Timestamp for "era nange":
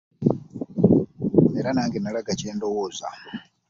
1.59-1.97